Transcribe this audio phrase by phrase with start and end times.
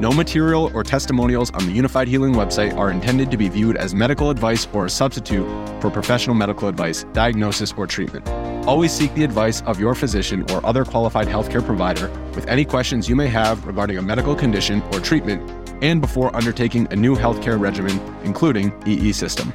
[0.00, 3.96] No material or testimonials on the Unifyd Healing website are intended to be viewed as
[3.96, 5.44] medical advice or a substitute
[5.80, 8.28] for professional medical advice, diagnosis, or treatment.
[8.64, 13.08] Always seek the advice of your physician or other qualified healthcare provider with any questions
[13.08, 15.42] you may have regarding a medical condition or treatment
[15.82, 19.52] and before undertaking a new healthcare regimen, including EE system.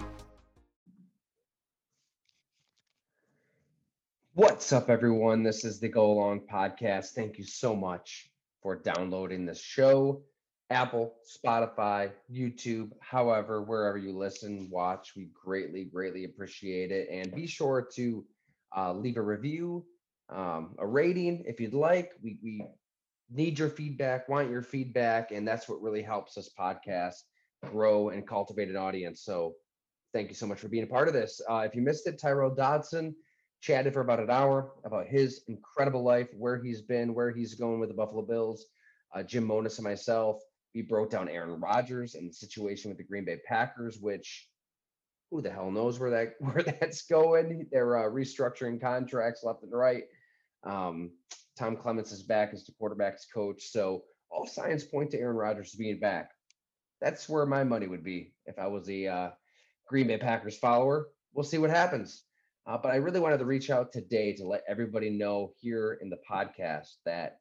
[4.34, 5.42] What's up, everyone?
[5.44, 7.12] This is the Go Long Podcast.
[7.12, 8.30] Thank you so much
[8.62, 10.22] for downloading this show.
[10.74, 17.08] Apple, Spotify, YouTube, however, wherever you listen, watch, we greatly, greatly appreciate it.
[17.12, 18.26] And be sure to
[18.76, 19.86] uh, leave a review,
[20.30, 22.12] um, a rating if you'd like.
[22.24, 22.66] We, we
[23.32, 27.22] need your feedback, want your feedback, and that's what really helps us podcast
[27.72, 29.24] grow and cultivate an audience.
[29.24, 29.54] So
[30.14, 31.42] thank you so much for being a part of this.
[31.50, 33.16] Uh, if you missed it, Tyrel Dodson
[33.62, 37.80] chatted for about an hour about his incredible life, where he's been, where he's going
[37.80, 38.66] with the Buffalo Bills.
[39.16, 40.42] Uh, Jim Monos and myself,
[40.74, 44.48] we broke down Aaron Rodgers and the situation with the Green Bay Packers, which
[45.30, 47.68] who the hell knows where that where that's going?
[47.72, 50.04] They're uh, restructuring contracts left and right.
[50.64, 51.12] Um,
[51.58, 55.76] Tom Clements is back as the quarterbacks coach, so all signs point to Aaron Rodgers
[55.76, 56.32] being back.
[57.02, 59.30] That's where my money would be if I was a uh,
[59.88, 61.10] Green Bay Packers follower.
[61.34, 62.24] We'll see what happens.
[62.66, 66.10] Uh, but I really wanted to reach out today to let everybody know here in
[66.10, 67.40] the podcast that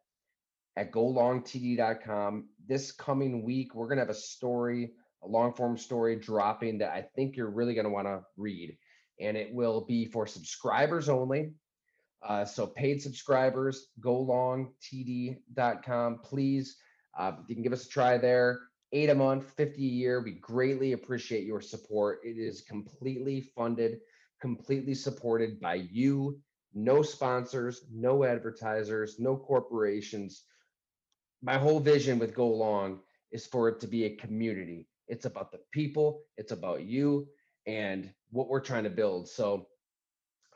[0.77, 6.17] at golongtd.com this coming week, we're going to have a story, a long form story
[6.17, 8.77] dropping that I think you're really going to want to read.
[9.21, 11.53] And it will be for subscribers only.
[12.27, 14.71] Uh, so paid subscribers, golongtd.com.
[16.25, 16.77] Please,
[17.19, 18.61] uh, you can give us a try there.
[18.93, 20.23] Eight a month, 50 a year.
[20.23, 22.21] We greatly appreciate your support.
[22.25, 23.99] It is completely funded
[24.43, 26.39] completely supported by you,
[26.75, 30.43] no sponsors, no advertisers, no corporations.
[31.43, 33.01] My whole vision with Go Long
[33.33, 34.87] is for it to be a community.
[35.09, 37.27] It's about the people, it's about you,
[37.67, 39.29] and what we're trying to build.
[39.29, 39.67] So,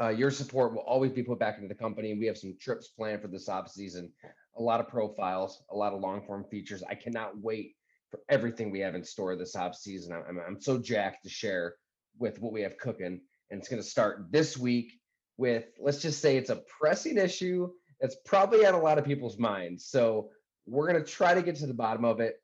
[0.00, 2.14] uh, your support will always be put back into the company.
[2.14, 4.12] We have some trips planned for this off season,
[4.56, 6.82] a lot of profiles, a lot of long form features.
[6.88, 7.76] I cannot wait
[8.10, 10.12] for everything we have in store this off season.
[10.12, 11.76] I'm, I'm so jacked to share
[12.19, 13.20] with what we have cooking
[13.50, 14.92] and it's going to start this week
[15.36, 17.69] with let's just say it's a pressing issue
[18.00, 19.86] that's probably on a lot of people's minds.
[19.86, 20.30] So
[20.66, 22.41] we're going to try to get to the bottom of it.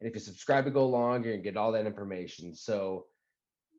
[0.00, 2.54] And if you subscribe to Go Long, you're going to get all that information.
[2.54, 3.06] So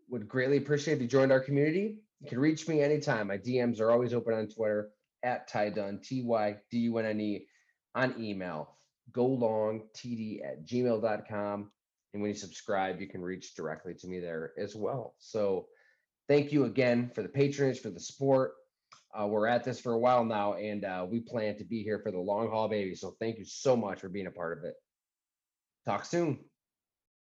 [0.10, 1.98] would greatly appreciate if you joined our community.
[2.20, 3.28] You can reach me anytime.
[3.28, 4.90] My DMs are always open on Twitter
[5.24, 7.48] at Ty Dunne, T Y D U N N E,
[7.96, 8.76] on email,
[9.12, 11.72] golongtd at gmail.com.
[12.14, 15.16] And when you subscribe, you can reach directly to me there as well.
[15.18, 15.68] So
[16.28, 18.54] thank you again for the patronage, for the support.
[19.18, 22.00] Uh, we're at this for a while now, and uh, we plan to be here
[22.00, 22.96] for the long haul, baby.
[22.96, 24.76] So thank you so much for being a part of it.
[25.86, 26.40] Talk soon.